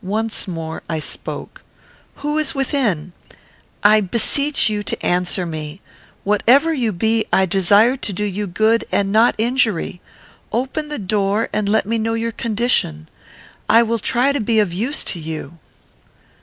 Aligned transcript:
Once 0.00 0.48
more 0.48 0.82
I 0.88 0.98
spoke: 0.98 1.62
"Who 2.24 2.38
is 2.38 2.54
within? 2.54 3.12
I 3.82 4.00
beseech 4.00 4.70
you 4.70 4.82
answer 5.02 5.44
me. 5.44 5.82
Whatever 6.24 6.72
you 6.72 6.92
be, 6.94 7.26
I 7.30 7.44
desire 7.44 7.94
to 7.96 8.12
do 8.14 8.24
you 8.24 8.46
good 8.46 8.86
and 8.90 9.12
not 9.12 9.34
injury. 9.36 10.00
Open 10.50 10.88
the 10.88 10.98
door 10.98 11.50
and 11.52 11.68
let 11.68 11.84
me 11.84 11.98
know 11.98 12.14
your 12.14 12.32
condition. 12.32 13.06
I 13.68 13.82
will 13.82 13.98
try 13.98 14.32
to 14.32 14.40
be 14.40 14.60
of 14.60 14.72
use 14.72 15.04
to 15.04 15.20
you." 15.20 15.58